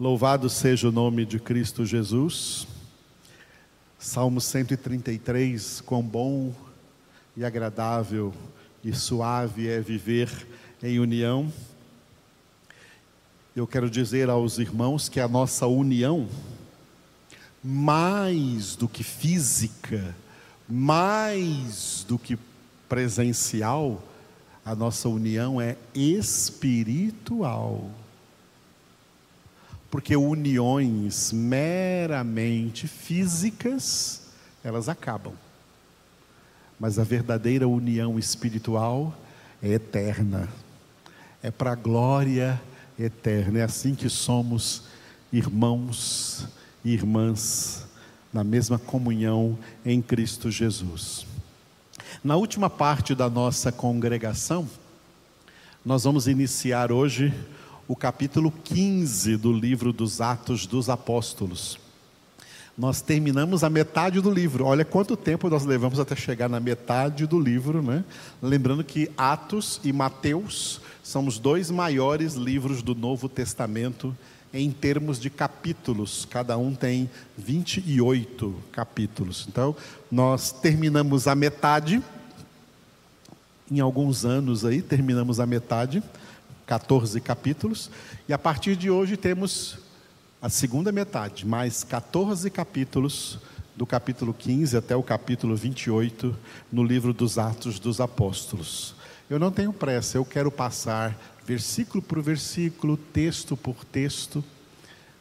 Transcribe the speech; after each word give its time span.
Louvado 0.00 0.48
seja 0.48 0.88
o 0.88 0.92
nome 0.92 1.26
de 1.26 1.38
Cristo 1.38 1.84
Jesus. 1.84 2.66
Salmo 3.98 4.40
133, 4.40 5.82
quão 5.82 6.00
bom 6.00 6.54
e 7.36 7.44
agradável 7.44 8.32
e 8.82 8.94
suave 8.94 9.68
é 9.68 9.78
viver 9.78 10.30
em 10.82 10.98
união. 10.98 11.52
Eu 13.54 13.66
quero 13.66 13.90
dizer 13.90 14.30
aos 14.30 14.56
irmãos 14.56 15.06
que 15.06 15.20
a 15.20 15.28
nossa 15.28 15.66
união, 15.66 16.26
mais 17.62 18.74
do 18.76 18.88
que 18.88 19.04
física, 19.04 20.16
mais 20.66 22.06
do 22.08 22.18
que 22.18 22.38
presencial, 22.88 24.02
a 24.64 24.74
nossa 24.74 25.10
união 25.10 25.60
é 25.60 25.76
espiritual. 25.94 27.90
Porque 29.90 30.14
uniões 30.16 31.32
meramente 31.32 32.86
físicas, 32.86 34.22
elas 34.62 34.88
acabam. 34.88 35.32
Mas 36.78 36.98
a 36.98 37.04
verdadeira 37.04 37.66
união 37.66 38.18
espiritual 38.18 39.14
é 39.62 39.70
eterna. 39.70 40.48
É 41.42 41.50
para 41.50 41.72
a 41.72 41.74
glória 41.74 42.60
eterna. 42.98 43.58
É 43.58 43.62
assim 43.62 43.94
que 43.94 44.08
somos 44.08 44.84
irmãos 45.32 46.46
e 46.84 46.92
irmãs 46.92 47.86
na 48.32 48.44
mesma 48.44 48.78
comunhão 48.78 49.58
em 49.84 50.00
Cristo 50.00 50.50
Jesus. 50.50 51.26
Na 52.22 52.36
última 52.36 52.70
parte 52.70 53.14
da 53.14 53.28
nossa 53.28 53.72
congregação, 53.72 54.68
nós 55.84 56.04
vamos 56.04 56.28
iniciar 56.28 56.92
hoje 56.92 57.34
o 57.90 57.96
capítulo 57.96 58.52
15 58.52 59.36
do 59.36 59.52
livro 59.52 59.92
dos 59.92 60.20
Atos 60.20 60.64
dos 60.64 60.88
Apóstolos. 60.88 61.76
Nós 62.78 63.00
terminamos 63.00 63.64
a 63.64 63.68
metade 63.68 64.20
do 64.20 64.30
livro. 64.30 64.64
Olha 64.64 64.84
quanto 64.84 65.16
tempo 65.16 65.50
nós 65.50 65.64
levamos 65.64 65.98
até 65.98 66.14
chegar 66.14 66.48
na 66.48 66.60
metade 66.60 67.26
do 67.26 67.40
livro, 67.40 67.82
né? 67.82 68.04
Lembrando 68.40 68.84
que 68.84 69.10
Atos 69.16 69.80
e 69.82 69.92
Mateus 69.92 70.80
são 71.02 71.26
os 71.26 71.40
dois 71.40 71.68
maiores 71.68 72.34
livros 72.34 72.80
do 72.80 72.94
Novo 72.94 73.28
Testamento 73.28 74.16
em 74.54 74.70
termos 74.70 75.18
de 75.18 75.28
capítulos. 75.28 76.24
Cada 76.30 76.56
um 76.56 76.76
tem 76.76 77.10
28 77.36 78.54
capítulos. 78.70 79.46
Então, 79.48 79.74
nós 80.08 80.52
terminamos 80.52 81.26
a 81.26 81.34
metade. 81.34 82.00
Em 83.68 83.80
alguns 83.80 84.24
anos 84.24 84.64
aí, 84.64 84.80
terminamos 84.80 85.40
a 85.40 85.46
metade 85.46 86.00
14 86.70 87.20
capítulos, 87.20 87.90
e 88.28 88.32
a 88.32 88.38
partir 88.38 88.76
de 88.76 88.88
hoje 88.88 89.16
temos 89.16 89.76
a 90.40 90.48
segunda 90.48 90.92
metade, 90.92 91.44
mais 91.44 91.82
14 91.82 92.48
capítulos, 92.48 93.40
do 93.74 93.84
capítulo 93.84 94.32
15 94.32 94.76
até 94.76 94.94
o 94.94 95.02
capítulo 95.02 95.56
28, 95.56 96.32
no 96.70 96.84
livro 96.84 97.12
dos 97.12 97.38
Atos 97.38 97.80
dos 97.80 98.00
Apóstolos. 98.00 98.94
Eu 99.28 99.36
não 99.36 99.50
tenho 99.50 99.72
pressa, 99.72 100.16
eu 100.16 100.24
quero 100.24 100.48
passar 100.48 101.18
versículo 101.44 102.00
por 102.00 102.22
versículo, 102.22 102.96
texto 102.96 103.56
por 103.56 103.84
texto, 103.84 104.44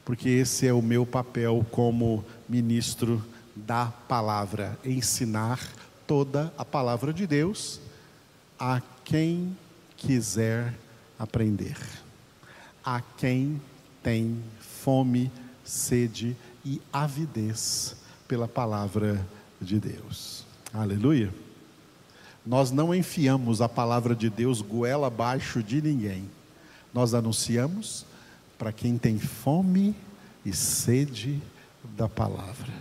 porque 0.05 0.29
esse 0.29 0.67
é 0.67 0.73
o 0.73 0.83
meu 0.83 1.03
papel 1.03 1.65
como 1.71 2.23
ministro 2.47 3.25
da 3.55 3.87
palavra, 3.87 4.77
ensinar 4.85 5.59
toda 6.05 6.53
a 6.55 6.63
palavra 6.63 7.11
de 7.11 7.25
Deus 7.25 7.81
a 8.59 8.83
quem 9.03 9.57
quiser 9.97 10.75
aprender. 11.19 11.77
A 12.83 13.01
quem 13.01 13.61
tem 14.01 14.41
fome, 14.59 15.29
sede 15.63 16.35
e 16.65 16.81
avidez 16.91 17.95
pela 18.27 18.47
palavra 18.47 19.23
de 19.61 19.79
Deus. 19.79 20.45
Aleluia. 20.73 21.33
Nós 22.45 22.71
não 22.71 22.95
enfiamos 22.95 23.61
a 23.61 23.67
palavra 23.67 24.15
de 24.15 24.29
Deus 24.29 24.61
goela 24.61 25.07
abaixo 25.07 25.61
de 25.61 25.81
ninguém. 25.81 26.29
Nós 26.93 27.13
anunciamos 27.13 28.05
para 28.57 28.71
quem 28.71 28.97
tem 28.97 29.19
fome 29.19 29.95
e 30.45 30.53
sede 30.53 31.41
da 31.95 32.07
palavra. 32.07 32.71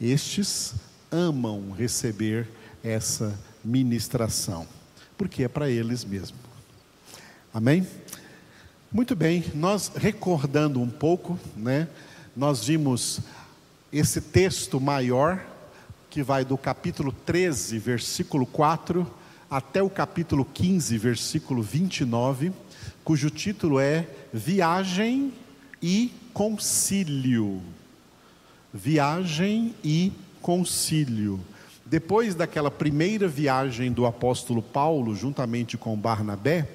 Estes 0.00 0.74
amam 1.10 1.70
receber 1.70 2.48
essa 2.82 3.38
ministração, 3.64 4.66
porque 5.16 5.44
é 5.44 5.48
para 5.48 5.70
eles 5.70 6.04
mesmos. 6.04 6.45
Amém? 7.56 7.86
Muito 8.92 9.16
bem, 9.16 9.42
nós 9.54 9.90
recordando 9.96 10.78
um 10.78 10.90
pouco, 10.90 11.40
né? 11.56 11.88
Nós 12.36 12.66
vimos 12.66 13.20
esse 13.90 14.20
texto 14.20 14.78
maior 14.78 15.42
que 16.10 16.22
vai 16.22 16.44
do 16.44 16.58
capítulo 16.58 17.10
13, 17.10 17.78
versículo 17.78 18.44
4, 18.44 19.10
até 19.50 19.82
o 19.82 19.88
capítulo 19.88 20.44
15, 20.44 20.98
versículo 20.98 21.62
29, 21.62 22.52
cujo 23.02 23.30
título 23.30 23.80
é 23.80 24.06
Viagem 24.34 25.32
e 25.80 26.12
Concílio. 26.34 27.62
Viagem 28.70 29.74
e 29.82 30.12
Concílio. 30.42 31.40
Depois 31.86 32.34
daquela 32.34 32.70
primeira 32.70 33.26
viagem 33.26 33.90
do 33.90 34.04
apóstolo 34.04 34.60
Paulo, 34.60 35.16
juntamente 35.16 35.78
com 35.78 35.96
Barnabé, 35.96 36.68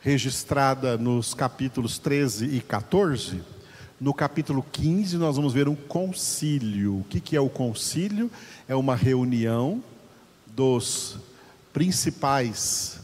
registrada 0.00 0.96
nos 0.96 1.34
capítulos 1.34 1.98
13 1.98 2.46
e 2.46 2.60
14, 2.60 3.42
no 4.00 4.14
capítulo 4.14 4.64
15 4.72 5.18
nós 5.18 5.36
vamos 5.36 5.52
ver 5.52 5.68
um 5.68 5.74
concílio. 5.74 7.00
O 7.00 7.04
que 7.04 7.36
é 7.36 7.40
o 7.40 7.50
concílio? 7.50 8.30
É 8.66 8.74
uma 8.74 8.96
reunião 8.96 9.84
dos 10.46 11.18
principais 11.70 12.98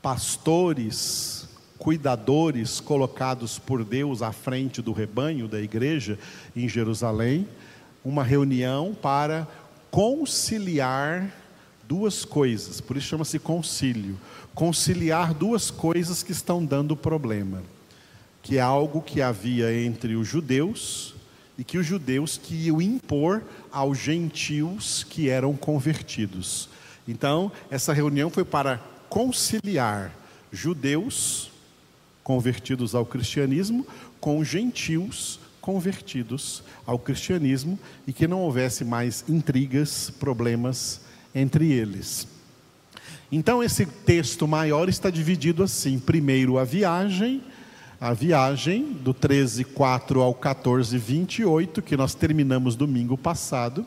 pastores, 0.00 1.48
cuidadores 1.76 2.78
colocados 2.78 3.58
por 3.58 3.84
Deus 3.84 4.22
à 4.22 4.30
frente 4.30 4.80
do 4.80 4.92
rebanho 4.92 5.48
da 5.48 5.60
igreja 5.60 6.16
em 6.54 6.68
Jerusalém, 6.68 7.48
uma 8.04 8.22
reunião 8.22 8.94
para 8.94 9.46
conciliar 9.90 11.39
duas 11.90 12.24
coisas, 12.24 12.80
por 12.80 12.96
isso 12.96 13.08
chama-se 13.08 13.36
concílio 13.40 14.16
conciliar 14.54 15.34
duas 15.34 15.72
coisas 15.72 16.22
que 16.22 16.30
estão 16.30 16.64
dando 16.64 16.96
problema, 16.96 17.64
que 18.44 18.58
é 18.58 18.60
algo 18.60 19.02
que 19.02 19.20
havia 19.20 19.76
entre 19.76 20.14
os 20.14 20.28
judeus 20.28 21.16
e 21.58 21.64
que 21.64 21.78
os 21.78 21.84
judeus 21.84 22.38
queriam 22.38 22.80
impor 22.80 23.42
aos 23.72 23.98
gentios 23.98 25.02
que 25.02 25.28
eram 25.28 25.56
convertidos. 25.56 26.68
Então, 27.08 27.50
essa 27.72 27.92
reunião 27.92 28.30
foi 28.30 28.44
para 28.44 28.78
conciliar 29.08 30.14
judeus 30.52 31.50
convertidos 32.22 32.94
ao 32.94 33.04
cristianismo 33.04 33.84
com 34.20 34.44
gentios 34.44 35.40
convertidos 35.60 36.62
ao 36.86 37.00
cristianismo 37.00 37.76
e 38.06 38.12
que 38.12 38.28
não 38.28 38.42
houvesse 38.42 38.84
mais 38.84 39.24
intrigas, 39.28 40.08
problemas 40.20 41.09
entre 41.34 41.72
eles. 41.72 42.26
Então 43.32 43.62
esse 43.62 43.86
texto 43.86 44.48
maior 44.48 44.88
está 44.88 45.08
dividido 45.08 45.62
assim: 45.62 45.98
primeiro 45.98 46.58
a 46.58 46.64
viagem, 46.64 47.40
a 48.00 48.12
viagem 48.12 48.92
do 48.92 49.14
13, 49.14 49.64
4 49.64 50.20
ao 50.20 50.34
14, 50.34 50.96
28, 50.98 51.80
que 51.80 51.96
nós 51.96 52.14
terminamos 52.14 52.74
domingo 52.74 53.16
passado, 53.16 53.86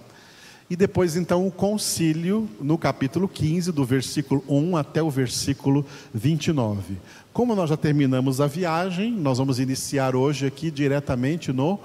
e 0.70 0.76
depois 0.76 1.18
então 1.18 1.46
o 1.46 1.52
concílio 1.52 2.50
no 2.62 2.78
capítulo 2.78 3.28
15, 3.28 3.72
do 3.72 3.84
versículo 3.84 4.44
1 4.48 4.78
até 4.78 5.04
o 5.04 5.10
versículo 5.10 5.86
29. 6.14 6.98
Como 7.34 7.54
nós 7.54 7.70
já 7.70 7.76
terminamos 7.76 8.40
a 8.40 8.48
viagem, 8.48 9.12
nós 9.12 9.40
vamos 9.40 9.60
iniciar 9.60 10.16
hoje 10.16 10.46
aqui 10.46 10.72
diretamente 10.72 11.52
no 11.52 11.80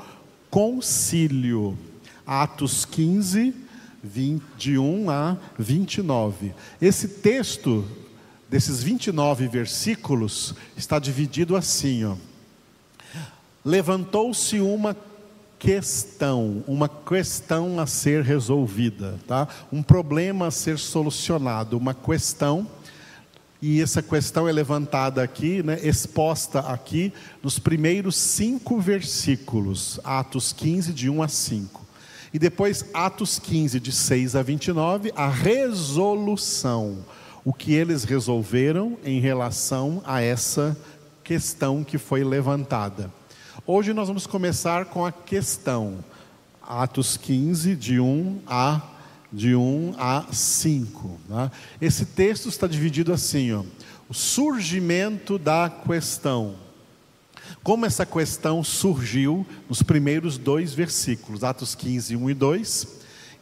concílio. 0.49 1.77
Atos 2.25 2.85
15, 2.85 3.55
de 4.57 4.79
1 4.79 5.11
a 5.11 5.37
29. 5.59 6.55
Esse 6.81 7.09
texto, 7.09 7.85
desses 8.49 8.83
29 8.83 9.49
versículos, 9.49 10.55
está 10.77 10.99
dividido 10.99 11.57
assim. 11.57 12.17
Levantou-se 13.65 14.61
uma 14.61 14.97
questão, 15.59 16.63
uma 16.67 16.89
questão 16.89 17.81
a 17.81 17.87
ser 17.87 18.23
resolvida, 18.23 19.19
tá? 19.27 19.49
Um 19.73 19.83
problema 19.83 20.47
a 20.47 20.51
ser 20.51 20.79
solucionado, 20.79 21.77
uma 21.77 21.93
questão 21.93 22.67
e 23.61 23.83
essa 23.83 24.01
questão 24.01 24.49
é 24.49 24.53
levantada 24.53 25.21
aqui, 25.21 25.65
né, 25.65 25.81
exposta 25.83 26.61
aqui 26.61 27.13
nos 27.43 27.59
primeiros 27.59 28.15
cinco 28.17 28.81
versículos, 28.81 29.99
Atos 30.05 30.53
15, 30.53 30.93
de 30.93 31.11
1 31.11 31.23
a 31.23 31.29
5. 31.29 31.88
E 32.33 32.39
depois, 32.39 32.85
Atos 32.93 33.39
15, 33.39 33.81
de 33.81 33.93
6 33.93 34.37
a 34.37 34.43
29, 34.43 35.13
a 35.17 35.29
resolução. 35.29 36.99
O 37.45 37.53
que 37.53 37.73
eles 37.73 38.05
resolveram 38.05 38.99
em 39.05 39.21
relação 39.21 40.03
a 40.05 40.21
essa 40.21 40.77
questão 41.25 41.83
que 41.83 41.97
foi 41.97 42.23
levantada. 42.23 43.13
Hoje 43.67 43.93
nós 43.93 44.09
vamos 44.09 44.27
começar 44.27 44.87
com 44.87 45.05
a 45.05 45.13
questão, 45.13 45.99
Atos 46.63 47.17
15, 47.17 47.77
de 47.77 48.01
1 48.01 48.41
a, 48.47 48.81
de 49.33 49.55
1 49.55 49.95
a 49.99 50.27
5. 50.33 51.21
Né? 51.29 51.51
Esse 51.81 52.07
texto 52.07 52.49
está 52.49 52.67
dividido 52.67 53.13
assim: 53.13 53.53
ó, 53.53 53.63
o 54.09 54.15
surgimento 54.15 55.39
da 55.39 55.71
questão. 55.71 56.55
Como 57.69 57.85
essa 57.85 58.07
questão 58.07 58.65
surgiu 58.65 59.47
nos 59.69 59.83
primeiros 59.83 60.39
dois 60.39 60.73
versículos, 60.73 61.45
Atos 61.45 61.75
15, 61.75 62.17
1 62.17 62.31
e 62.31 62.33
2, 62.33 62.89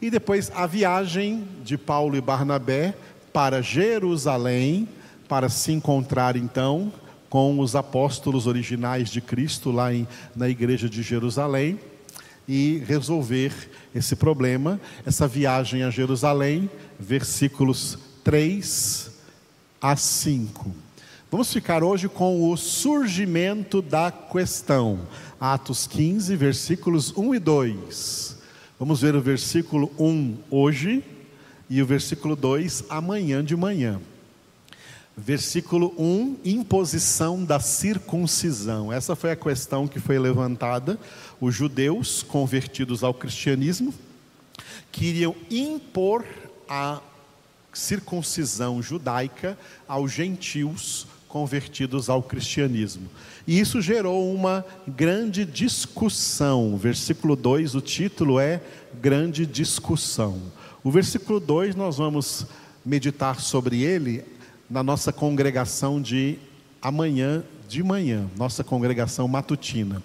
e 0.01 0.09
depois 0.09 0.51
a 0.53 0.67
viagem 0.67 1.47
de 1.63 1.77
Paulo 1.77 2.17
e 2.17 2.19
Barnabé 2.19 2.93
para 3.31 3.61
Jerusalém, 3.61 4.85
para 5.29 5.47
se 5.47 5.71
encontrar 5.71 6.35
então 6.35 6.91
com 7.29 7.57
os 7.61 7.73
apóstolos 7.73 8.47
originais 8.47 9.09
de 9.09 9.21
Cristo 9.21 9.71
lá 9.71 9.93
em, 9.93 10.05
na 10.35 10.49
igreja 10.49 10.89
de 10.89 11.01
Jerusalém 11.01 11.79
e 12.45 12.83
resolver 12.85 13.53
esse 13.95 14.13
problema, 14.13 14.77
essa 15.05 15.25
viagem 15.25 15.83
a 15.83 15.89
Jerusalém, 15.89 16.69
versículos 16.99 17.97
3 18.25 19.09
a 19.81 19.95
5. 19.95 20.86
Vamos 21.29 21.51
ficar 21.51 21.83
hoje 21.83 22.07
com 22.07 22.49
o 22.49 22.55
surgimento 22.55 23.81
da 23.81 24.09
questão. 24.09 25.01
Atos 25.37 25.85
15, 25.85 26.33
versículos 26.37 27.11
1 27.17 27.35
e 27.35 27.39
2. 27.39 28.37
Vamos 28.79 29.01
ver 29.01 29.13
o 29.13 29.19
versículo 29.21 29.91
1 29.99 30.37
hoje 30.49 31.03
e 31.69 31.81
o 31.81 31.85
versículo 31.85 32.33
2 32.33 32.85
amanhã 32.89 33.43
de 33.43 33.57
manhã. 33.57 33.99
Versículo 35.17 35.93
1, 35.97 36.37
imposição 36.45 37.43
da 37.43 37.59
circuncisão. 37.59 38.93
Essa 38.93 39.13
foi 39.13 39.31
a 39.31 39.35
questão 39.35 39.85
que 39.85 39.99
foi 39.99 40.17
levantada. 40.17 40.97
Os 41.41 41.53
judeus 41.53 42.23
convertidos 42.23 43.03
ao 43.03 43.13
cristianismo 43.13 43.93
queriam 44.93 45.35
impor 45.51 46.23
a 46.69 47.01
circuncisão 47.73 48.81
judaica 48.81 49.57
aos 49.87 50.13
gentios 50.13 51.05
convertidos 51.27 52.09
ao 52.09 52.23
cristianismo. 52.23 53.07
E 53.45 53.59
isso 53.59 53.81
gerou 53.81 54.33
uma 54.33 54.65
grande 54.87 55.45
discussão. 55.45 56.77
Versículo 56.77 57.35
2, 57.35 57.75
o 57.75 57.81
título 57.81 58.39
é 58.39 58.61
Grande 59.01 59.45
Discussão. 59.45 60.41
O 60.83 60.91
versículo 60.91 61.39
2 61.39 61.75
nós 61.75 61.97
vamos 61.97 62.45
meditar 62.85 63.41
sobre 63.41 63.83
ele 63.83 64.23
na 64.69 64.81
nossa 64.81 65.11
congregação 65.11 66.01
de 66.01 66.37
amanhã 66.81 67.43
de 67.67 67.83
manhã, 67.83 68.29
nossa 68.37 68.63
congregação 68.63 69.27
matutina. 69.27 70.01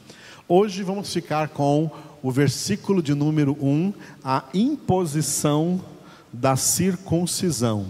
Hoje 0.49 0.83
vamos 0.83 1.13
ficar 1.13 1.49
com 1.49 1.91
o 2.23 2.31
versículo 2.31 3.03
de 3.03 3.15
número 3.15 3.57
1, 3.61 3.93
a 4.25 4.45
imposição 4.53 5.81
da 6.33 6.57
circuncisão. 6.57 7.87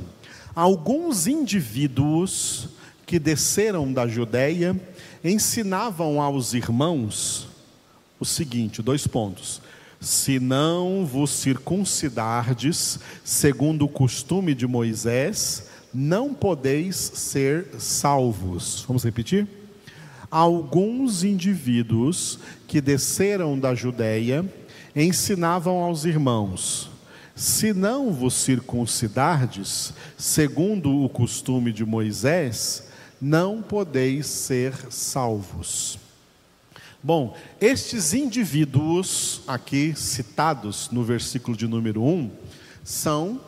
Alguns 0.54 1.26
indivíduos 1.26 2.68
que 3.12 3.18
desceram 3.18 3.92
da 3.92 4.08
Judéia 4.08 4.74
ensinavam 5.22 6.18
aos 6.18 6.54
irmãos 6.54 7.46
o 8.18 8.24
seguinte: 8.24 8.80
dois 8.80 9.06
pontos. 9.06 9.60
Se 10.00 10.40
não 10.40 11.04
vos 11.04 11.28
circuncidardes, 11.28 12.98
segundo 13.22 13.84
o 13.84 13.88
costume 13.88 14.54
de 14.54 14.66
Moisés, 14.66 15.68
não 15.92 16.32
podeis 16.32 16.96
ser 16.96 17.66
salvos. 17.78 18.82
Vamos 18.88 19.04
repetir? 19.04 19.46
Alguns 20.30 21.22
indivíduos 21.22 22.38
que 22.66 22.80
desceram 22.80 23.58
da 23.58 23.74
Judéia 23.74 24.42
ensinavam 24.96 25.82
aos 25.82 26.06
irmãos: 26.06 26.88
se 27.36 27.74
não 27.74 28.10
vos 28.10 28.32
circuncidardes, 28.32 29.92
segundo 30.16 31.04
o 31.04 31.10
costume 31.10 31.74
de 31.74 31.84
Moisés, 31.84 32.90
não 33.22 33.62
podeis 33.62 34.26
ser 34.26 34.74
salvos. 34.90 35.96
Bom, 37.00 37.36
estes 37.60 38.12
indivíduos 38.12 39.42
aqui 39.46 39.94
citados 39.96 40.90
no 40.90 41.04
versículo 41.04 41.56
de 41.56 41.68
número 41.68 42.02
1 42.02 42.32
são 42.82 43.40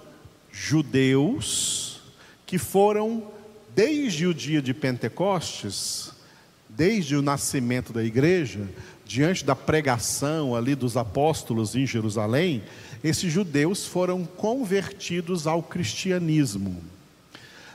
judeus 0.53 2.01
que 2.47 2.57
foram, 2.57 3.25
desde 3.75 4.29
o 4.29 4.33
dia 4.33 4.63
de 4.63 4.73
Pentecostes, 4.73 6.13
desde 6.69 7.17
o 7.17 7.23
nascimento 7.23 7.93
da 7.93 8.05
igreja, 8.05 8.69
diante 9.05 9.45
da 9.45 9.57
pregação 9.57 10.55
ali 10.55 10.77
dos 10.77 10.97
apóstolos 10.97 11.75
em 11.75 11.85
Jerusalém, 11.85 12.63
esses 13.03 13.33
judeus 13.33 13.85
foram 13.85 14.25
convertidos 14.25 15.49
ao 15.49 15.65
cristianismo. 15.65 16.81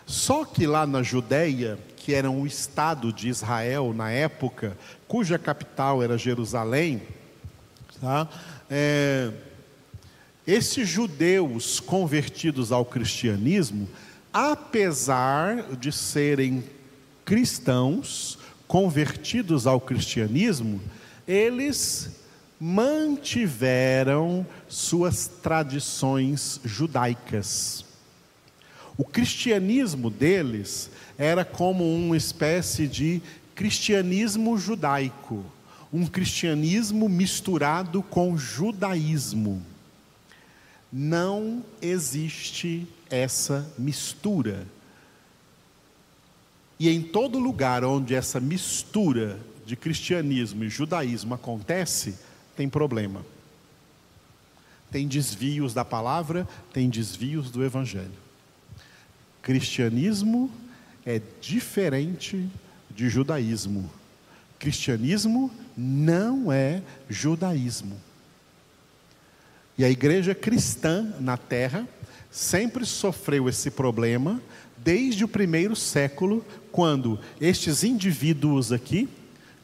Só 0.10 0.44
que 0.44 0.66
lá 0.66 0.88
na 0.88 1.04
Judéia, 1.04 1.78
que 2.10 2.16
era 2.16 2.32
um 2.32 2.44
estado 2.44 3.14
de 3.14 3.30
Israel 3.30 3.94
na 3.94 4.10
época, 4.10 4.76
cuja 5.08 5.38
capital 5.38 6.02
era 6.02 6.18
Jerusalém, 6.18 7.04
tá? 8.02 8.28
É, 8.68 9.32
esses 10.48 10.90
judeus 10.90 11.80
convertidos 11.80 12.72
ao 12.72 12.84
cristianismo 12.84 13.88
apesar 14.34 15.76
de 15.76 15.92
serem 15.92 16.64
cristãos, 17.24 18.40
convertidos 18.68 19.68
ao 19.68 19.80
cristianismo, 19.80 20.82
eles 21.28 22.10
mantiveram 22.60 24.44
suas 24.68 25.28
tradições 25.28 26.60
judaicas. 26.66 27.86
O 29.00 29.06
cristianismo 29.06 30.10
deles 30.10 30.92
era 31.18 31.46
como 31.46 31.86
uma 31.86 32.18
espécie 32.18 32.86
de 32.86 33.22
cristianismo 33.56 34.57
judaico, 34.57 35.46
um 35.92 36.06
cristianismo 36.06 37.07
misturado 37.07 38.04
com 38.04 38.38
judaísmo. 38.38 39.66
Não 40.92 41.63
existe 41.81 42.86
essa 43.10 43.72
mistura. 43.78 44.68
E 46.78 46.90
em 46.90 47.02
todo 47.02 47.40
lugar 47.40 47.86
onde 47.86 48.13
essa 48.13 48.42
mistura 48.42 49.40
de 49.66 49.78
cristianismo 49.78 50.66
e 50.66 50.69
judaísmo 50.69 51.34
acontece, 51.34 52.16
tem 52.54 52.68
problema. 52.68 53.26
Tem 54.92 55.07
desvios 55.07 55.74
da 55.74 55.85
palavra, 55.85 56.45
tem 56.74 56.90
desvios 56.90 57.50
do 57.50 57.64
evangelho. 57.64 58.29
Cristianismo 59.42 60.52
é 61.06 61.22
diferente 61.42 62.48
de 62.90 63.10
judaísmo. 63.10 63.90
Cristianismo 64.58 65.52
não 65.76 66.52
é 66.52 66.81
judaísmo. 67.10 67.96
E 69.78 69.86
a 69.86 69.90
igreja 69.90 70.36
cristã 70.36 71.14
na 71.19 71.38
terra 71.38 71.88
sempre 72.30 72.86
sofreu 72.86 73.48
esse 73.48 73.72
problema 73.72 74.42
desde 74.78 75.24
o 75.24 75.28
primeiro 75.28 75.76
século, 75.76 76.46
quando 76.72 77.19
estes 77.40 77.84
indivíduos 77.84 78.72
aqui, 78.72 79.10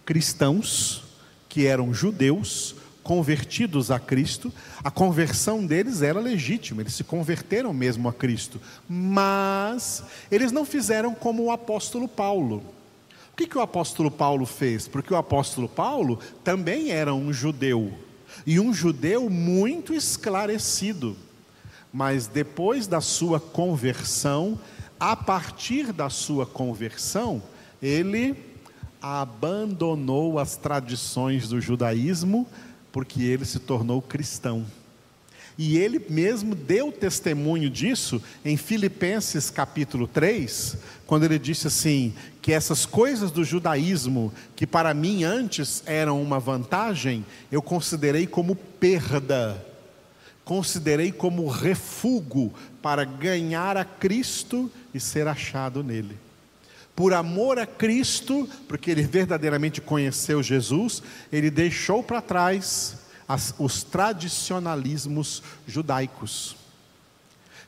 cristãos, 0.06 1.04
que 1.48 1.66
eram 1.66 1.94
judeus, 1.94 2.76
convertidos 3.06 3.90
a 3.90 4.00
Cristo, 4.00 4.52
a 4.84 4.92
conversão 4.92 5.66
deles 5.66 6.02
era 6.02 6.20
legítima, 6.20 6.82
eles 6.82 6.96
se 6.96 7.06
converteram 7.06 7.74
mesmo 7.74 8.10
a 8.10 8.14
Cristo, 8.14 8.60
mas 8.90 10.04
eles 10.30 10.52
não 10.52 10.66
fizeram 10.66 11.16
como 11.16 11.44
o 11.44 11.52
apóstolo 11.52 12.08
Paulo. 12.08 12.64
O 13.32 13.38
que, 13.38 13.48
que 13.48 13.58
o 13.58 13.62
apóstolo 13.62 14.12
Paulo 14.12 14.46
fez? 14.46 14.88
Porque 14.88 15.14
o 15.14 15.18
apóstolo 15.18 15.70
Paulo 15.70 16.20
também 16.44 16.90
era 16.90 17.14
um 17.14 17.32
judeu, 17.32 17.94
e 18.46 18.60
um 18.60 18.74
judeu 18.74 19.30
muito 19.30 19.94
esclarecido 19.94 21.16
mas 21.96 22.28
depois 22.28 22.88
da 22.88 23.00
sua 23.00 23.40
conversão, 23.40 24.60
a 25.00 25.16
partir 25.16 25.94
da 25.94 26.10
sua 26.10 26.46
conversão, 26.46 27.42
ele 27.82 28.36
abandonou 29.02 30.38
as 30.38 30.58
tradições 30.58 31.48
do 31.48 31.62
judaísmo, 31.62 32.46
porque 32.96 33.24
ele 33.24 33.44
se 33.44 33.60
tornou 33.60 34.02
cristão. 34.02 34.66
E 35.58 35.78
ele 35.78 36.02
mesmo 36.10 36.56
deu 36.56 36.94
testemunho 36.94 37.70
disso 37.70 38.24
em 38.46 38.56
Filipenses 38.56 39.50
capítulo 39.50 40.08
3, 40.08 40.78
quando 41.06 41.26
ele 41.26 41.38
disse 41.38 41.68
assim: 41.68 42.14
que 42.42 42.54
essas 42.54 42.86
coisas 42.86 43.32
do 43.32 43.44
judaísmo, 43.44 44.32
que 44.56 44.66
para 44.66 44.94
mim 44.94 45.26
antes 45.26 45.84
eram 45.86 46.22
uma 46.22 46.40
vantagem, 46.40 47.26
eu 47.52 47.62
considerei 47.62 48.26
como 48.26 48.56
perda 48.56 49.62
considerei 50.46 51.12
como 51.12 51.48
refúgio 51.48 52.54
para 52.80 53.04
ganhar 53.04 53.76
a 53.76 53.84
Cristo 53.84 54.72
e 54.94 55.00
ser 55.00 55.28
achado 55.28 55.84
nele. 55.84 56.16
Por 56.96 57.14
amor 57.14 57.60
a 57.60 57.66
Cristo, 57.66 58.48
porque 58.68 58.90
ele 58.90 59.04
verdadeiramente 59.04 59.82
conheceu 59.82 60.42
Jesus, 60.42 61.04
ele 61.32 61.52
deixou 61.52 62.02
para 62.02 62.22
trás 62.22 62.98
as, 63.28 63.54
os 63.60 63.84
tradicionalismos 63.84 65.44
judaicos. 65.68 66.56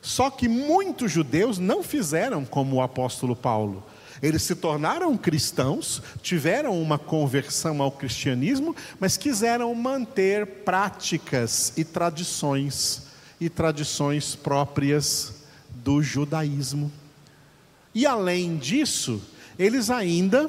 Só 0.00 0.30
que 0.30 0.48
muitos 0.48 1.12
judeus 1.12 1.58
não 1.58 1.82
fizeram 1.82 2.44
como 2.44 2.76
o 2.76 2.82
apóstolo 2.82 3.36
Paulo. 3.36 3.84
Eles 4.22 4.42
se 4.42 4.54
tornaram 4.54 5.16
cristãos, 5.16 6.02
tiveram 6.22 6.80
uma 6.80 6.98
conversão 6.98 7.82
ao 7.82 7.92
cristianismo, 7.92 8.74
mas 8.98 9.16
quiseram 9.16 9.74
manter 9.74 10.46
práticas 10.64 11.72
e 11.76 11.84
tradições 11.84 13.06
e 13.40 13.48
tradições 13.48 14.34
próprias 14.34 15.34
do 15.70 16.02
judaísmo. 16.02 16.90
E 17.98 18.06
além 18.06 18.56
disso, 18.56 19.20
eles 19.58 19.90
ainda 19.90 20.48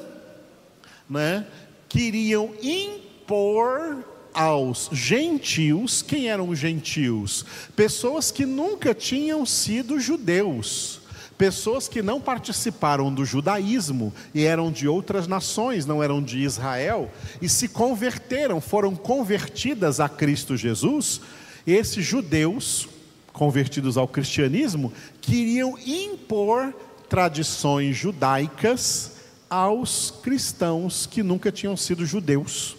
né, 1.09 1.47
queriam 1.87 2.51
impor 2.61 4.05
aos 4.31 4.87
gentios, 4.91 6.03
quem 6.03 6.29
eram 6.29 6.49
os 6.49 6.59
gentios? 6.59 7.43
Pessoas 7.75 8.29
que 8.29 8.45
nunca 8.45 8.93
tinham 8.93 9.47
sido 9.47 9.99
judeus, 9.99 11.01
pessoas 11.39 11.87
que 11.87 12.03
não 12.03 12.21
participaram 12.21 13.11
do 13.11 13.25
judaísmo 13.25 14.13
e 14.31 14.43
eram 14.43 14.71
de 14.71 14.87
outras 14.87 15.25
nações, 15.25 15.87
não 15.87 16.03
eram 16.03 16.21
de 16.21 16.37
Israel, 16.43 17.11
e 17.41 17.49
se 17.49 17.67
converteram, 17.67 18.61
foram 18.61 18.95
convertidas 18.95 19.99
a 19.99 20.07
Cristo 20.07 20.55
Jesus. 20.55 21.19
Esses 21.65 22.05
judeus, 22.05 22.87
convertidos 23.33 23.97
ao 23.97 24.07
cristianismo, 24.07 24.93
queriam 25.19 25.79
impor 25.83 26.75
tradições 27.09 27.97
judaicas 27.97 29.13
aos 29.49 30.11
cristãos 30.21 31.07
que 31.07 31.23
nunca 31.23 31.51
tinham 31.51 31.75
sido 31.75 32.05
judeus. 32.05 32.77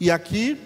E 0.00 0.10
aqui, 0.10 0.60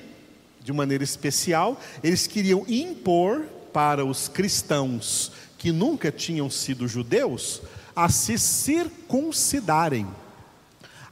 de 0.64 0.72
maneira 0.72 1.04
especial, 1.04 1.78
eles 2.02 2.26
queriam 2.26 2.64
impor 2.66 3.42
para 3.72 4.04
os 4.04 4.26
cristãos 4.26 5.30
que 5.58 5.70
nunca 5.70 6.10
tinham 6.10 6.48
sido 6.48 6.88
judeus 6.88 7.60
a 7.94 8.08
se 8.08 8.38
circuncidarem, 8.38 10.08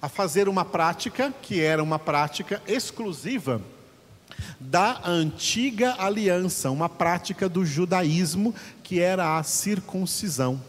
a 0.01 0.09
fazer 0.09 0.49
uma 0.49 0.65
prática 0.65 1.35
que 1.43 1.61
era 1.61 1.83
uma 1.83 1.99
prática 1.99 2.63
exclusiva 2.67 3.61
da 4.59 5.03
antiga 5.05 5.97
aliança, 5.99 6.71
uma 6.71 6.89
prática 6.89 7.49
do 7.49 7.65
judaísmo 7.65 8.55
que 8.83 9.01
era 9.01 9.37
a 9.39 9.43
circuncisão. 9.43 10.61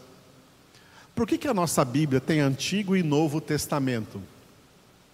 Por 1.14 1.26
que, 1.26 1.36
que 1.36 1.48
a 1.48 1.54
nossa 1.54 1.84
Bíblia 1.84 2.20
tem 2.20 2.40
Antigo 2.40 2.96
e 2.96 3.02
Novo 3.02 3.40
Testamento? 3.40 4.20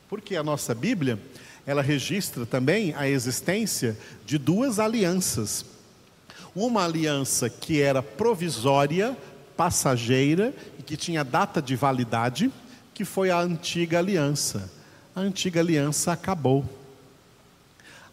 Porque 0.09 0.37
a 0.37 0.43
nossa 0.43 0.75
Bíblia 0.75 1.19
ela 1.67 1.83
registra 1.83 2.47
também 2.47 2.95
a 2.95 3.09
existência 3.09 3.99
de 4.25 4.38
duas 4.38 4.79
alianças. 4.79 5.67
Uma 6.55 6.85
aliança 6.85 7.50
que 7.50 7.83
era 7.83 8.03
provisória, 8.03 9.17
passageira 9.57 10.55
e 10.79 10.83
que 10.83 10.97
tinha 10.97 11.25
data 11.25 11.61
de 11.61 11.75
validade, 11.75 12.53
que 12.95 13.05
foi 13.05 13.31
a 13.31 13.41
antiga 13.41 13.99
aliança. 13.99 14.71
A 15.15 15.21
antiga 15.21 15.61
aliança 15.61 16.12
acabou. 16.12 16.65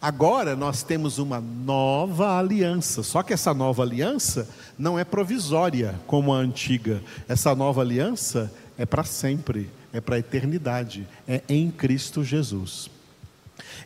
Agora 0.04 0.54
nós 0.54 0.82
temos 0.82 1.16
uma 1.16 1.40
nova 1.40 2.38
aliança, 2.38 3.02
só 3.02 3.22
que 3.22 3.32
essa 3.32 3.54
nova 3.54 3.82
aliança 3.82 4.46
não 4.78 4.98
é 4.98 5.02
provisória 5.02 5.98
como 6.06 6.34
a 6.34 6.36
antiga. 6.36 7.02
Essa 7.26 7.54
nova 7.54 7.80
aliança 7.80 8.52
é 8.76 8.84
para 8.84 9.02
sempre, 9.02 9.70
é 9.94 10.02
para 10.02 10.16
a 10.16 10.18
eternidade, 10.18 11.08
é 11.26 11.40
em 11.48 11.70
Cristo 11.70 12.22
Jesus. 12.22 12.90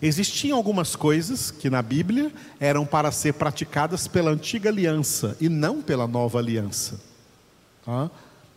Existiam 0.03 0.57
algumas 0.57 0.97
coisas 0.97 1.53
que 1.53 1.71
na 1.71 1.83
Bíblia 1.83 2.33
eram 2.59 2.85
para 2.85 3.13
ser 3.13 3.35
praticadas 3.35 4.09
pela 4.09 4.33
antiga 4.33 4.71
aliança 4.71 5.37
e 5.41 5.49
não 5.49 5.81
pela 5.81 6.09
nova 6.09 6.41
aliança. 6.41 7.01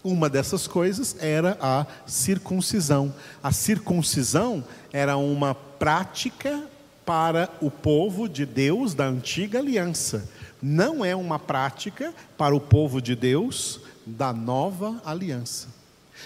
Uma 0.03 0.27
dessas 0.27 0.65
coisas 0.65 1.15
era 1.19 1.55
a 1.61 1.85
circuncisão. 2.07 3.13
A 3.43 3.51
circuncisão 3.51 4.63
era 4.91 5.15
uma 5.15 5.53
prática 5.53 6.70
para 7.11 7.49
o 7.59 7.69
povo 7.69 8.29
de 8.29 8.45
Deus 8.45 8.93
da 8.93 9.05
antiga 9.05 9.59
aliança, 9.59 10.29
não 10.61 11.03
é 11.03 11.13
uma 11.13 11.37
prática 11.37 12.13
para 12.37 12.55
o 12.55 12.59
povo 12.61 13.01
de 13.01 13.17
Deus 13.17 13.81
da 14.05 14.31
nova 14.31 15.01
aliança. 15.03 15.67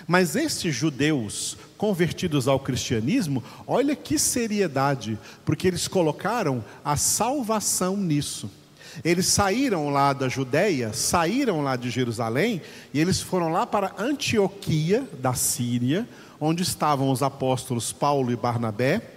Mas 0.08 0.36
esses 0.36 0.75
judeus 0.75 1.58
convertidos 1.75 2.48
ao 2.48 2.60
cristianismo, 2.60 3.44
olha 3.65 3.96
que 3.96 4.20
seriedade, 4.20 5.18
porque 5.44 5.68
eles 5.68 5.88
colocaram 5.88 6.63
a 6.84 6.96
salvação 6.96 7.98
nisso. 7.98 8.48
Eles 9.04 9.25
saíram 9.25 9.89
lá 9.89 10.13
da 10.13 10.30
Judéia, 10.30 10.94
saíram 10.94 11.63
lá 11.63 11.75
de 11.75 11.89
Jerusalém, 11.89 12.62
e 12.94 13.00
eles 13.00 13.20
foram 13.20 13.51
lá 13.51 13.65
para 13.65 13.96
Antioquia, 13.98 15.04
da 15.20 15.34
Síria, 15.34 16.08
onde 16.39 16.62
estavam 16.62 17.10
os 17.10 17.24
apóstolos 17.24 17.92
Paulo 17.92 18.32
e 18.32 18.36
Barnabé, 18.36 19.15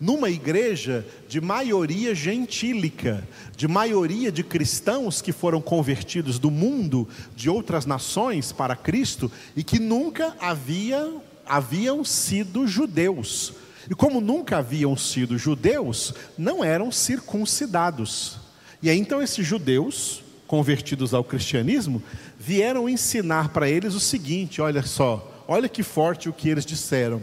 numa 0.00 0.30
igreja 0.30 1.06
de 1.28 1.40
maioria 1.40 2.14
gentílica, 2.14 3.22
de 3.54 3.68
maioria 3.68 4.32
de 4.32 4.42
cristãos 4.42 5.20
que 5.20 5.30
foram 5.30 5.60
convertidos 5.60 6.38
do 6.38 6.50
mundo, 6.50 7.06
de 7.36 7.50
outras 7.50 7.84
nações 7.84 8.50
para 8.50 8.74
Cristo 8.74 9.30
e 9.54 9.62
que 9.62 9.78
nunca 9.78 10.34
havia, 10.40 11.12
haviam 11.46 12.02
sido 12.02 12.66
judeus. 12.66 13.52
E 13.90 13.94
como 13.94 14.20
nunca 14.20 14.58
haviam 14.58 14.96
sido 14.96 15.36
judeus, 15.36 16.14
não 16.38 16.64
eram 16.64 16.90
circuncidados. 16.90 18.38
E 18.82 18.88
aí 18.88 18.98
então 18.98 19.20
esses 19.20 19.46
judeus, 19.46 20.22
convertidos 20.46 21.12
ao 21.12 21.22
cristianismo, 21.22 22.02
vieram 22.38 22.88
ensinar 22.88 23.50
para 23.50 23.68
eles 23.68 23.94
o 23.94 24.00
seguinte: 24.00 24.62
olha 24.62 24.82
só, 24.82 25.29
olha 25.50 25.68
que 25.68 25.82
forte 25.82 26.28
o 26.28 26.32
que 26.32 26.48
eles 26.48 26.64
disseram 26.64 27.20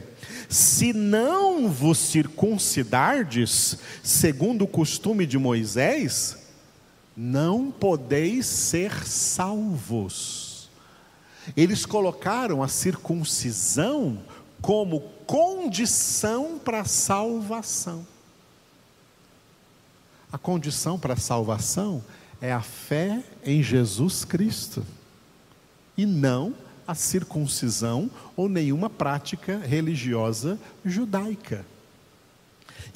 se 0.49 0.91
não 0.91 1.69
vos 1.69 1.97
circuncidardes, 1.97 3.77
segundo 4.03 4.63
o 4.63 4.67
costume 4.67 5.25
de 5.25 5.37
Moisés, 5.37 6.37
não 7.15 7.71
podeis 7.71 8.45
ser 8.45 9.05
salvos. 9.05 10.69
Eles 11.55 11.85
colocaram 11.85 12.61
a 12.61 12.67
circuncisão 12.67 14.19
como 14.61 14.99
condição 15.25 16.59
para 16.59 16.81
a 16.81 16.85
salvação. 16.85 18.05
A 20.31 20.37
condição 20.37 20.99
para 20.99 21.13
a 21.13 21.17
salvação 21.17 22.03
é 22.41 22.51
a 22.51 22.61
fé 22.61 23.23
em 23.45 23.63
Jesus 23.63 24.25
Cristo 24.25 24.85
e 25.97 26.05
não 26.05 26.53
a 26.87 26.95
circuncisão 26.95 28.09
ou 28.35 28.47
nenhuma 28.47 28.89
prática 28.89 29.57
religiosa 29.57 30.57
judaica. 30.85 31.65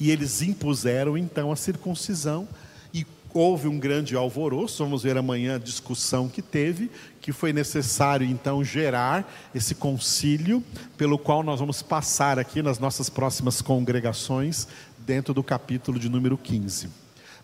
E 0.00 0.10
eles 0.10 0.42
impuseram 0.42 1.16
então 1.16 1.52
a 1.52 1.56
circuncisão 1.56 2.48
e 2.92 3.06
houve 3.34 3.68
um 3.68 3.78
grande 3.78 4.16
alvoroço, 4.16 4.82
vamos 4.82 5.02
ver 5.02 5.16
amanhã 5.16 5.56
a 5.56 5.58
discussão 5.58 6.28
que 6.28 6.40
teve, 6.40 6.90
que 7.20 7.32
foi 7.32 7.52
necessário 7.52 8.26
então 8.26 8.64
gerar 8.64 9.30
esse 9.54 9.74
concílio, 9.74 10.64
pelo 10.96 11.18
qual 11.18 11.42
nós 11.42 11.60
vamos 11.60 11.82
passar 11.82 12.38
aqui 12.38 12.62
nas 12.62 12.78
nossas 12.78 13.08
próximas 13.10 13.60
congregações, 13.60 14.66
dentro 14.98 15.34
do 15.34 15.42
capítulo 15.42 15.98
de 15.98 16.08
número 16.08 16.38
15. 16.38 16.88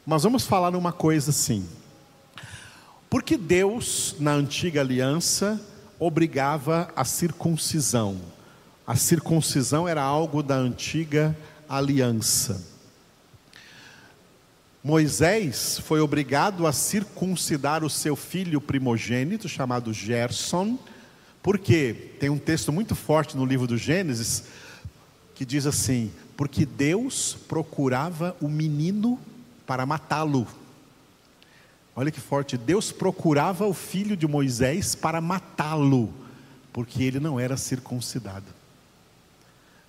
Mas 0.06 0.22
vamos 0.22 0.44
falar 0.44 0.74
uma 0.74 0.92
coisa 0.92 1.30
assim. 1.30 1.66
Porque 3.10 3.36
Deus, 3.36 4.14
na 4.18 4.32
antiga 4.32 4.80
aliança, 4.80 5.60
obrigava 5.98 6.90
a 6.94 7.04
circuncisão. 7.04 8.18
A 8.86 8.96
circuncisão 8.96 9.86
era 9.86 10.02
algo 10.02 10.42
da 10.42 10.56
antiga 10.56 11.36
aliança. 11.68 12.64
Moisés 14.82 15.78
foi 15.84 16.00
obrigado 16.00 16.66
a 16.66 16.72
circuncidar 16.72 17.84
o 17.84 17.90
seu 17.90 18.16
filho 18.16 18.60
primogênito, 18.60 19.48
chamado 19.48 19.92
Gerson, 19.92 20.78
porque 21.42 22.12
tem 22.18 22.30
um 22.30 22.38
texto 22.38 22.72
muito 22.72 22.94
forte 22.94 23.36
no 23.36 23.44
livro 23.44 23.66
do 23.66 23.76
Gênesis 23.76 24.44
que 25.34 25.44
diz 25.44 25.66
assim: 25.66 26.10
porque 26.36 26.64
Deus 26.64 27.36
procurava 27.48 28.36
o 28.40 28.48
menino 28.48 29.18
para 29.66 29.84
matá-lo. 29.84 30.46
Olha 31.98 32.12
que 32.12 32.20
forte, 32.20 32.56
Deus 32.56 32.92
procurava 32.92 33.66
o 33.66 33.74
filho 33.74 34.16
de 34.16 34.24
Moisés 34.24 34.94
para 34.94 35.20
matá-lo, 35.20 36.14
porque 36.72 37.02
ele 37.02 37.18
não 37.18 37.40
era 37.40 37.56
circuncidado. 37.56 38.46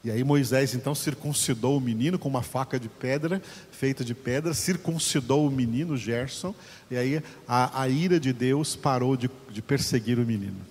E 0.03 0.09
aí 0.09 0.23
Moisés 0.23 0.73
então 0.73 0.95
circuncidou 0.95 1.77
o 1.77 1.79
menino 1.79 2.17
com 2.17 2.27
uma 2.27 2.41
faca 2.41 2.79
de 2.79 2.89
pedra, 2.89 3.39
feita 3.69 4.03
de 4.03 4.15
pedra, 4.15 4.55
circuncidou 4.55 5.45
o 5.47 5.51
menino 5.51 5.95
Gerson, 5.95 6.55
e 6.89 6.97
aí 6.97 7.21
a, 7.47 7.83
a 7.83 7.87
ira 7.87 8.19
de 8.19 8.33
Deus 8.33 8.75
parou 8.75 9.15
de, 9.15 9.29
de 9.51 9.61
perseguir 9.61 10.17
o 10.17 10.25
menino. 10.25 10.61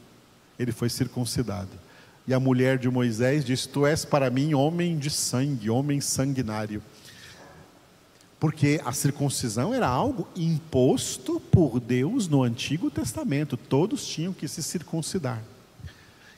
Ele 0.59 0.73
foi 0.73 0.90
circuncidado. 0.90 1.71
E 2.26 2.35
a 2.35 2.40
mulher 2.40 2.78
de 2.78 2.90
Moisés 2.90 3.45
disse: 3.45 3.68
Tu 3.68 3.87
és 3.87 4.04
para 4.04 4.28
mim 4.28 4.54
homem 4.54 4.99
de 4.99 5.09
sangue, 5.09 5.71
homem 5.71 6.00
sanguinário. 6.00 6.83
Porque 8.38 8.80
a 8.85 8.92
circuncisão 8.92 9.75
era 9.75 9.88
algo 9.88 10.28
imposto 10.37 11.40
por 11.40 11.80
Deus 11.80 12.28
no 12.28 12.42
Antigo 12.42 12.90
Testamento, 12.90 13.57
todos 13.57 14.07
tinham 14.07 14.33
que 14.33 14.47
se 14.47 14.62
circuncidar. 14.62 15.42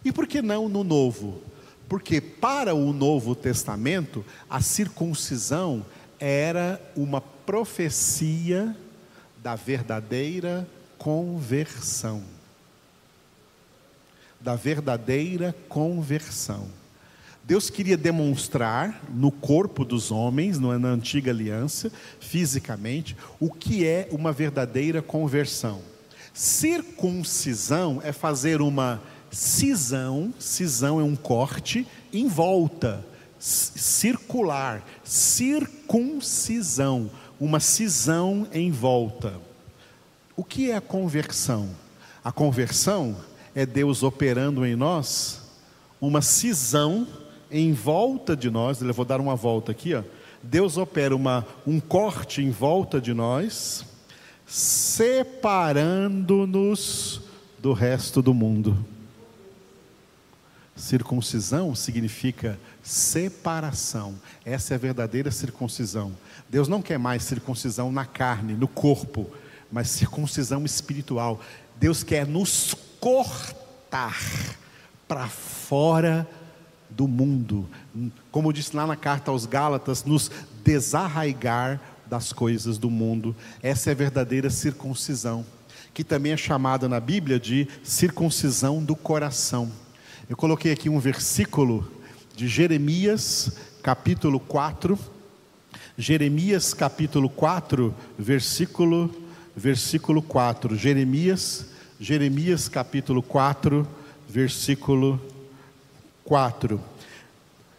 E 0.04 0.10
por 0.10 0.26
que 0.26 0.40
não 0.40 0.68
no 0.68 0.82
Novo? 0.82 1.42
Porque 1.88 2.20
para 2.20 2.74
o 2.74 2.92
Novo 2.92 3.34
Testamento, 3.34 4.24
a 4.48 4.62
circuncisão 4.62 5.84
era 6.18 6.80
uma 6.96 7.20
profecia 7.20 8.74
da 9.42 9.54
verdadeira 9.54 10.66
conversão. 10.96 12.22
Da 14.40 14.54
verdadeira 14.54 15.54
conversão. 15.68 16.79
Deus 17.44 17.68
queria 17.68 17.96
demonstrar 17.96 19.02
no 19.12 19.32
corpo 19.32 19.84
dos 19.84 20.10
homens, 20.10 20.58
na 20.58 20.88
antiga 20.88 21.30
aliança, 21.30 21.90
fisicamente, 22.20 23.16
o 23.40 23.50
que 23.50 23.84
é 23.84 24.08
uma 24.12 24.32
verdadeira 24.32 25.02
conversão. 25.02 25.80
Circuncisão 26.32 28.00
é 28.04 28.12
fazer 28.12 28.60
uma 28.60 29.02
cisão, 29.30 30.32
cisão 30.38 31.00
é 31.00 31.02
um 31.02 31.16
corte 31.16 31.86
em 32.12 32.28
volta, 32.28 33.04
circular, 33.38 34.84
circuncisão, 35.02 37.10
uma 37.40 37.58
cisão 37.58 38.46
em 38.52 38.70
volta. 38.70 39.40
O 40.36 40.44
que 40.44 40.70
é 40.70 40.76
a 40.76 40.80
conversão? 40.80 41.70
A 42.22 42.30
conversão 42.30 43.16
é 43.54 43.64
Deus 43.64 44.02
operando 44.02 44.64
em 44.64 44.76
nós 44.76 45.40
uma 46.00 46.22
cisão 46.22 47.06
em 47.50 47.72
volta 47.72 48.36
de 48.36 48.48
nós, 48.50 48.80
eu 48.80 48.94
vou 48.94 49.04
dar 49.04 49.20
uma 49.20 49.34
volta 49.34 49.72
aqui, 49.72 49.94
ó. 49.94 50.04
Deus 50.42 50.78
opera 50.78 51.14
uma, 51.14 51.46
um 51.66 51.78
corte 51.78 52.40
em 52.40 52.50
volta 52.50 52.98
de 53.00 53.12
nós, 53.12 53.84
separando-nos 54.46 57.20
do 57.58 57.74
resto 57.74 58.22
do 58.22 58.32
mundo. 58.32 58.82
Circuncisão 60.74 61.74
significa 61.74 62.58
separação. 62.82 64.14
Essa 64.44 64.72
é 64.72 64.76
a 64.76 64.78
verdadeira 64.78 65.30
circuncisão. 65.30 66.16
Deus 66.48 66.68
não 66.68 66.80
quer 66.80 66.98
mais 66.98 67.22
circuncisão 67.22 67.92
na 67.92 68.06
carne, 68.06 68.54
no 68.54 68.66
corpo, 68.66 69.30
mas 69.70 69.90
circuncisão 69.90 70.64
espiritual. 70.64 71.38
Deus 71.76 72.02
quer 72.02 72.26
nos 72.26 72.74
cortar 72.98 74.16
para 75.06 75.28
fora 75.28 76.26
do 76.90 77.06
mundo. 77.06 77.68
Como 78.30 78.52
disse 78.52 78.76
lá 78.76 78.86
na 78.86 78.96
carta 78.96 79.30
aos 79.30 79.46
Gálatas, 79.46 80.04
nos 80.04 80.30
desarraigar 80.64 81.80
das 82.06 82.32
coisas 82.32 82.76
do 82.76 82.90
mundo. 82.90 83.34
Essa 83.62 83.90
é 83.90 83.92
a 83.92 83.96
verdadeira 83.96 84.50
circuncisão, 84.50 85.46
que 85.94 86.02
também 86.02 86.32
é 86.32 86.36
chamada 86.36 86.88
na 86.88 86.98
Bíblia 86.98 87.38
de 87.38 87.68
circuncisão 87.84 88.82
do 88.82 88.96
coração. 88.96 89.70
Eu 90.28 90.36
coloquei 90.36 90.72
aqui 90.72 90.88
um 90.88 90.98
versículo 90.98 91.90
de 92.36 92.48
Jeremias, 92.48 93.52
capítulo 93.82 94.40
4. 94.40 94.98
Jeremias, 95.96 96.74
capítulo 96.74 97.28
4, 97.28 97.94
versículo 98.18 99.14
versículo 99.56 100.22
4. 100.22 100.76
Jeremias, 100.76 101.66
Jeremias, 101.98 102.68
capítulo 102.68 103.22
4, 103.22 103.86
versículo 104.28 105.18
4: 105.18 105.39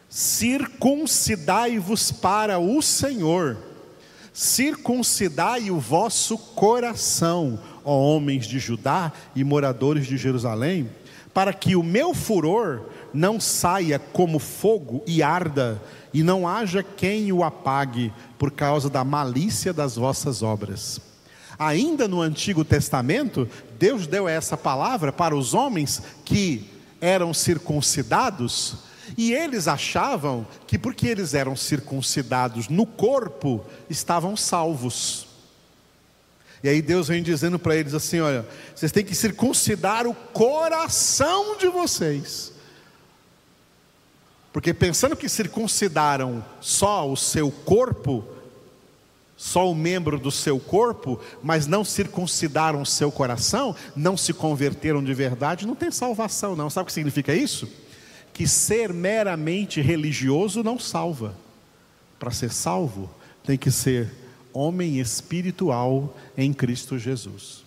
Circuncidai-vos 0.09 2.11
para 2.11 2.59
o 2.59 2.81
Senhor, 2.81 3.57
circuncidai 4.33 5.71
o 5.71 5.79
vosso 5.79 6.37
coração, 6.37 7.57
ó 7.85 7.97
homens 7.97 8.45
de 8.45 8.59
Judá 8.59 9.13
e 9.33 9.41
moradores 9.41 10.05
de 10.05 10.17
Jerusalém, 10.17 10.89
para 11.33 11.53
que 11.53 11.77
o 11.77 11.83
meu 11.83 12.13
furor 12.13 12.89
não 13.13 13.39
saia 13.39 13.97
como 13.97 14.37
fogo 14.37 15.01
e 15.07 15.23
arda, 15.23 15.81
e 16.13 16.21
não 16.21 16.45
haja 16.45 16.83
quem 16.83 17.31
o 17.31 17.45
apague 17.45 18.11
por 18.37 18.51
causa 18.51 18.89
da 18.89 19.05
malícia 19.05 19.71
das 19.71 19.95
vossas 19.95 20.43
obras. 20.43 20.99
Ainda 21.57 22.07
no 22.07 22.21
Antigo 22.21 22.65
Testamento, 22.65 23.47
Deus 23.79 24.07
deu 24.07 24.27
essa 24.27 24.57
palavra 24.57 25.13
para 25.13 25.35
os 25.35 25.53
homens 25.53 26.01
que 26.25 26.70
eram 27.01 27.33
circuncidados, 27.33 28.75
e 29.17 29.33
eles 29.33 29.67
achavam 29.67 30.47
que 30.67 30.77
porque 30.77 31.07
eles 31.07 31.33
eram 31.33 31.55
circuncidados 31.55 32.69
no 32.69 32.85
corpo, 32.85 33.65
estavam 33.89 34.37
salvos. 34.37 35.27
E 36.63 36.69
aí 36.69 36.81
Deus 36.81 37.07
vem 37.07 37.23
dizendo 37.23 37.57
para 37.57 37.75
eles 37.75 37.93
assim: 37.93 38.19
olha, 38.19 38.45
vocês 38.75 38.91
têm 38.91 39.03
que 39.03 39.15
circuncidar 39.15 40.07
o 40.07 40.13
coração 40.13 41.57
de 41.57 41.67
vocês. 41.67 42.53
Porque 44.53 44.73
pensando 44.73 45.15
que 45.15 45.29
circuncidaram 45.29 46.43
só 46.59 47.09
o 47.09 47.15
seu 47.15 47.49
corpo, 47.49 48.23
só 49.41 49.71
o 49.71 49.73
membro 49.73 50.19
do 50.19 50.29
seu 50.29 50.59
corpo, 50.59 51.19
mas 51.41 51.65
não 51.65 51.83
circuncidaram 51.83 52.79
o 52.83 52.85
seu 52.85 53.11
coração, 53.11 53.75
não 53.95 54.15
se 54.15 54.33
converteram 54.33 55.03
de 55.03 55.15
verdade, 55.15 55.65
não 55.65 55.73
tem 55.73 55.89
salvação, 55.89 56.55
não. 56.55 56.69
Sabe 56.69 56.83
o 56.83 56.85
que 56.85 56.93
significa 56.93 57.33
isso? 57.33 57.67
Que 58.31 58.47
ser 58.47 58.93
meramente 58.93 59.81
religioso 59.81 60.61
não 60.61 60.77
salva. 60.77 61.35
Para 62.19 62.29
ser 62.29 62.51
salvo, 62.51 63.09
tem 63.43 63.57
que 63.57 63.71
ser 63.71 64.11
homem 64.53 64.99
espiritual 64.99 66.15
em 66.37 66.53
Cristo 66.53 66.99
Jesus. 66.99 67.60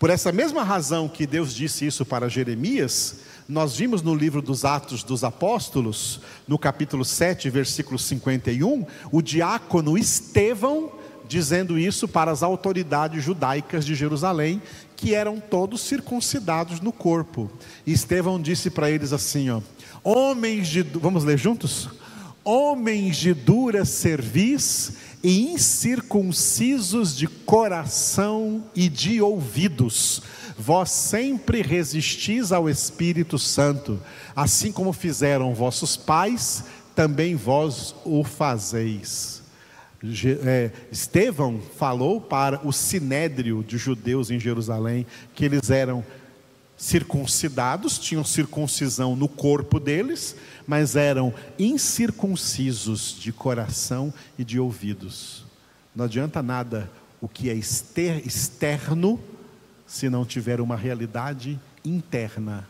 Por 0.00 0.08
essa 0.08 0.32
mesma 0.32 0.64
razão 0.64 1.06
que 1.06 1.26
Deus 1.26 1.54
disse 1.54 1.86
isso 1.86 2.06
para 2.06 2.26
Jeremias, 2.26 3.16
nós 3.46 3.76
vimos 3.76 4.00
no 4.00 4.14
livro 4.14 4.40
dos 4.40 4.64
Atos 4.64 5.04
dos 5.04 5.22
Apóstolos, 5.22 6.22
no 6.48 6.58
capítulo 6.58 7.04
7, 7.04 7.50
versículo 7.50 7.98
51, 7.98 8.86
o 9.12 9.20
diácono 9.20 9.98
Estevão 9.98 10.90
dizendo 11.28 11.78
isso 11.78 12.08
para 12.08 12.30
as 12.30 12.42
autoridades 12.42 13.22
judaicas 13.22 13.84
de 13.84 13.94
Jerusalém, 13.94 14.62
que 14.96 15.14
eram 15.14 15.38
todos 15.38 15.82
circuncidados 15.82 16.80
no 16.80 16.92
corpo. 16.92 17.50
E 17.86 17.92
Estevão 17.92 18.40
disse 18.40 18.70
para 18.70 18.90
eles 18.90 19.12
assim, 19.12 19.50
ó: 19.50 19.60
Homens 20.02 20.66
de, 20.68 20.82
vamos 20.82 21.24
ler 21.24 21.36
juntos? 21.36 21.90
Homens 22.42 23.18
de 23.18 23.34
dura 23.34 23.84
cerviz 23.84 24.94
e 25.22 25.52
incircuncisos 25.52 27.16
de 27.16 27.26
coração 27.26 28.64
e 28.74 28.88
de 28.88 29.20
ouvidos, 29.20 30.22
Vós 30.60 30.90
sempre 30.90 31.62
resistis 31.62 32.52
ao 32.52 32.68
Espírito 32.68 33.38
Santo, 33.38 33.98
assim 34.36 34.70
como 34.70 34.92
fizeram 34.92 35.54
vossos 35.54 35.96
pais, 35.96 36.64
também 36.94 37.34
vós 37.34 37.94
o 38.04 38.22
fazeis. 38.22 39.42
É, 40.44 40.70
Estevão 40.92 41.62
falou 41.78 42.20
para 42.20 42.60
o 42.62 42.72
sinédrio 42.72 43.64
de 43.66 43.78
judeus 43.78 44.30
em 44.30 44.38
Jerusalém 44.38 45.06
que 45.34 45.46
eles 45.46 45.70
eram 45.70 46.04
circuncidados, 46.80 47.98
tinham 47.98 48.24
circuncisão 48.24 49.14
no 49.14 49.28
corpo 49.28 49.78
deles, 49.78 50.34
mas 50.66 50.96
eram 50.96 51.32
incircuncisos 51.58 53.14
de 53.20 53.30
coração 53.32 54.12
e 54.38 54.42
de 54.42 54.58
ouvidos. 54.58 55.44
Não 55.94 56.06
adianta 56.06 56.42
nada 56.42 56.90
o 57.20 57.28
que 57.28 57.50
é 57.50 57.54
externo 57.54 59.20
se 59.86 60.08
não 60.08 60.24
tiver 60.24 60.58
uma 60.58 60.74
realidade 60.74 61.60
interna 61.84 62.66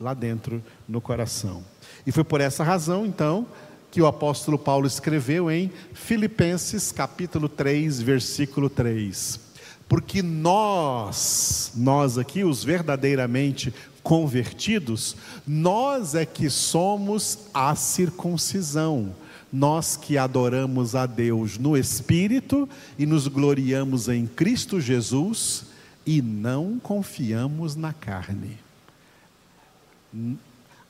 lá 0.00 0.14
dentro 0.14 0.60
no 0.88 1.00
coração. 1.00 1.62
E 2.04 2.10
foi 2.10 2.24
por 2.24 2.40
essa 2.40 2.64
razão, 2.64 3.06
então, 3.06 3.46
que 3.88 4.02
o 4.02 4.06
apóstolo 4.06 4.58
Paulo 4.58 4.88
escreveu 4.88 5.48
em 5.48 5.70
Filipenses 5.92 6.90
capítulo 6.90 7.48
3, 7.48 8.00
versículo 8.00 8.68
3. 8.68 9.43
Porque 9.88 10.22
nós, 10.22 11.72
nós 11.74 12.18
aqui, 12.18 12.42
os 12.42 12.64
verdadeiramente 12.64 13.72
convertidos, 14.02 15.16
nós 15.46 16.14
é 16.14 16.26
que 16.26 16.50
somos 16.50 17.38
a 17.52 17.74
circuncisão, 17.74 19.14
nós 19.52 19.96
que 19.96 20.18
adoramos 20.18 20.94
a 20.94 21.06
Deus 21.06 21.58
no 21.58 21.76
Espírito 21.76 22.68
e 22.98 23.06
nos 23.06 23.28
gloriamos 23.28 24.08
em 24.08 24.26
Cristo 24.26 24.80
Jesus 24.80 25.64
e 26.06 26.20
não 26.20 26.78
confiamos 26.78 27.76
na 27.76 27.92
carne. 27.92 28.58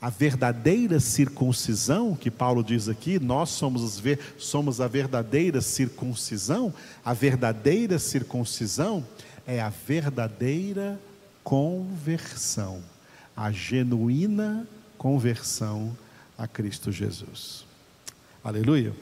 A 0.05 0.11
verdadeira 0.11 1.01
circuncisão, 1.01 2.15
que 2.15 2.31
Paulo 2.31 2.63
diz 2.63 2.91
aqui, 2.91 3.19
nós 3.19 3.49
somos, 3.49 4.03
somos 4.37 4.79
a 4.79 4.87
verdadeira 4.87 5.63
circuncisão, 5.63 6.75
a 7.03 7.15
verdadeira 7.15 7.99
circuncisão 7.99 9.03
é 9.47 9.63
a 9.63 9.71
verdadeira 9.71 11.01
conversão, 11.43 12.83
a 13.35 13.51
genuína 13.51 14.69
conversão 14.99 15.97
a 16.37 16.47
Cristo 16.47 16.93
Jesus. 16.93 17.65
Aleluia. 18.45 18.93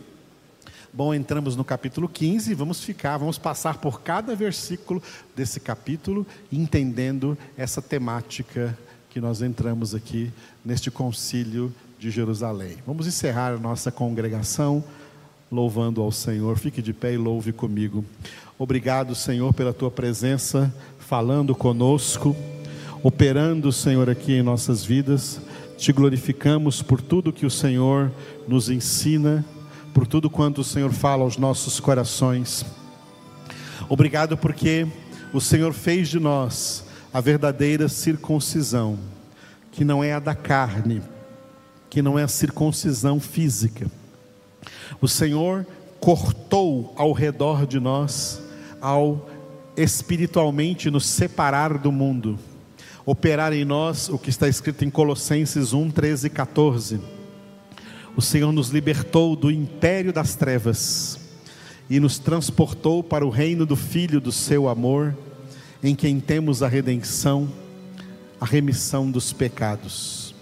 Bom, 0.92 1.12
entramos 1.12 1.56
no 1.56 1.64
capítulo 1.64 2.08
15, 2.08 2.54
vamos 2.54 2.84
ficar, 2.84 3.16
vamos 3.16 3.38
passar 3.38 3.78
por 3.78 4.02
cada 4.02 4.36
versículo 4.36 5.02
desse 5.34 5.58
capítulo, 5.58 6.24
entendendo 6.52 7.36
essa 7.56 7.82
temática 7.82 8.78
que 9.12 9.20
nós 9.20 9.42
entramos 9.42 9.94
aqui 9.94 10.32
neste 10.64 10.90
concílio 10.90 11.70
de 11.98 12.10
Jerusalém. 12.10 12.78
Vamos 12.86 13.06
encerrar 13.06 13.52
a 13.52 13.58
nossa 13.58 13.92
congregação 13.92 14.82
louvando 15.50 16.00
ao 16.00 16.10
Senhor. 16.10 16.58
Fique 16.58 16.80
de 16.80 16.94
pé 16.94 17.12
e 17.12 17.18
louve 17.18 17.52
comigo. 17.52 18.02
Obrigado, 18.58 19.14
Senhor, 19.14 19.52
pela 19.52 19.74
tua 19.74 19.90
presença, 19.90 20.74
falando 20.98 21.54
conosco, 21.54 22.34
operando, 23.02 23.70
Senhor, 23.70 24.08
aqui 24.08 24.32
em 24.32 24.42
nossas 24.42 24.82
vidas. 24.82 25.42
Te 25.76 25.92
glorificamos 25.92 26.80
por 26.80 27.02
tudo 27.02 27.34
que 27.34 27.44
o 27.44 27.50
Senhor 27.50 28.10
nos 28.48 28.70
ensina 28.70 29.44
por 29.92 30.06
tudo 30.06 30.30
quanto 30.30 30.62
o 30.62 30.64
Senhor 30.64 30.90
fala 30.90 31.22
aos 31.22 31.36
nossos 31.36 31.78
corações. 31.78 32.64
Obrigado 33.90 34.38
porque 34.38 34.86
o 35.34 35.40
Senhor 35.40 35.74
fez 35.74 36.08
de 36.08 36.18
nós 36.18 36.90
a 37.12 37.20
verdadeira 37.20 37.88
circuncisão, 37.88 38.98
que 39.70 39.84
não 39.84 40.02
é 40.02 40.12
a 40.12 40.18
da 40.18 40.34
carne, 40.34 41.02
que 41.90 42.00
não 42.00 42.18
é 42.18 42.22
a 42.22 42.28
circuncisão 42.28 43.20
física. 43.20 43.86
O 45.00 45.08
Senhor 45.08 45.66
cortou 46.00 46.92
ao 46.96 47.12
redor 47.12 47.66
de 47.66 47.78
nós, 47.78 48.40
ao 48.80 49.28
espiritualmente 49.76 50.90
nos 50.90 51.06
separar 51.06 51.78
do 51.78 51.92
mundo, 51.92 52.38
operar 53.04 53.52
em 53.52 53.64
nós 53.64 54.08
o 54.08 54.18
que 54.18 54.30
está 54.30 54.48
escrito 54.48 54.84
em 54.84 54.90
Colossenses 54.90 55.72
1, 55.72 55.90
13 55.90 56.26
e 56.26 56.30
14 56.30 57.00
o 58.16 58.20
Senhor 58.20 58.52
nos 58.52 58.68
libertou 58.68 59.34
do 59.34 59.50
império 59.50 60.12
das 60.12 60.34
trevas 60.34 61.18
e 61.88 61.98
nos 61.98 62.18
transportou 62.18 63.02
para 63.02 63.26
o 63.26 63.30
reino 63.30 63.64
do 63.64 63.74
Filho 63.74 64.20
do 64.20 64.30
seu 64.30 64.68
amor, 64.68 65.16
em 65.82 65.94
quem 65.94 66.20
temos 66.20 66.62
a 66.62 66.68
redenção, 66.68 67.50
a 68.40 68.46
remissão 68.46 69.10
dos 69.10 69.32
pecados. 69.32 70.34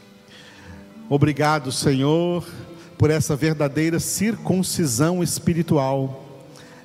Obrigado, 1.09 1.73
Senhor, 1.73 2.47
por 2.99 3.11
essa 3.11 3.35
verdadeira 3.35 3.99
circuncisão 3.99 5.23
espiritual 5.23 6.27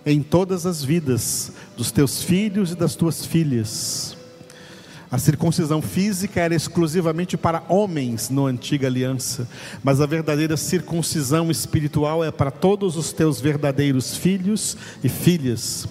em 0.05 0.21
todas 0.21 0.65
as 0.65 0.83
vidas 0.83 1.51
dos 1.75 1.91
teus 1.91 2.21
filhos 2.21 2.71
e 2.71 2.75
das 2.75 2.95
tuas 2.95 3.25
filhas 3.25 4.15
a 5.15 5.17
circuncisão 5.17 5.81
física 5.81 6.41
era 6.41 6.53
exclusivamente 6.53 7.37
para 7.37 7.63
homens 7.69 8.29
na 8.29 8.41
antiga 8.41 8.87
aliança, 8.87 9.47
mas 9.83 10.01
a 10.01 10.05
verdadeira 10.05 10.57
circuncisão 10.57 11.49
espiritual 11.49 12.21
é 12.21 12.31
para 12.31 12.51
todos 12.51 12.97
os 12.97 13.13
teus 13.13 13.39
verdadeiros 13.39 14.17
filhos 14.17 14.75
e 15.01 15.07
filhas. 15.07 15.87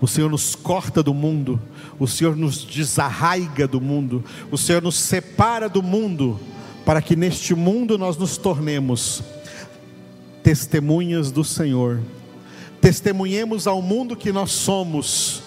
O 0.00 0.06
Senhor 0.06 0.30
nos 0.30 0.54
corta 0.54 1.02
do 1.02 1.14
mundo, 1.14 1.60
o 1.98 2.06
Senhor 2.06 2.36
nos 2.36 2.64
desarraiga 2.64 3.66
do 3.66 3.80
mundo, 3.80 4.22
o 4.50 4.58
Senhor 4.58 4.82
nos 4.82 4.96
separa 4.96 5.68
do 5.68 5.82
mundo, 5.82 6.38
para 6.84 7.00
que 7.00 7.16
neste 7.16 7.54
mundo 7.54 7.96
nós 7.96 8.16
nos 8.16 8.36
tornemos 8.36 9.22
testemunhas 10.42 11.32
do 11.32 11.42
Senhor. 11.42 12.00
Testemunhemos 12.80 13.66
ao 13.66 13.80
mundo 13.80 14.14
que 14.14 14.30
nós 14.30 14.52
somos. 14.52 15.42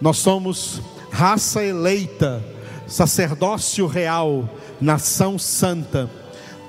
Nós 0.00 0.18
somos 0.18 0.82
raça 1.10 1.64
eleita, 1.64 2.44
sacerdócio 2.86 3.86
real, 3.86 4.46
nação 4.78 5.38
santa, 5.38 6.10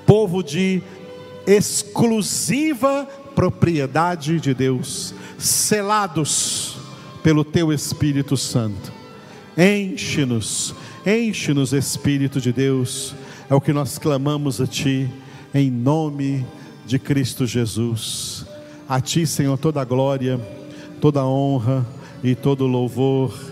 povo 0.06 0.42
de 0.42 0.82
exclusiva 1.46 3.06
propriedade 3.34 4.40
de 4.40 4.54
Deus, 4.54 5.14
selados 5.38 6.77
pelo 7.22 7.44
teu 7.44 7.72
Espírito 7.72 8.36
Santo. 8.36 8.92
Enche-nos, 9.56 10.74
enche-nos, 11.04 11.72
Espírito 11.72 12.40
de 12.40 12.52
Deus, 12.52 13.14
é 13.50 13.54
o 13.54 13.60
que 13.60 13.72
nós 13.72 13.98
clamamos 13.98 14.60
a 14.60 14.66
Ti, 14.66 15.10
em 15.54 15.70
nome 15.70 16.46
de 16.86 16.98
Cristo 16.98 17.46
Jesus. 17.46 18.46
A 18.88 19.00
Ti, 19.00 19.26
Senhor, 19.26 19.58
toda 19.58 19.80
a 19.80 19.84
glória, 19.84 20.40
toda 21.00 21.20
a 21.20 21.26
honra 21.26 21.86
e 22.22 22.34
todo 22.34 22.64
o 22.64 22.68
louvor 22.68 23.47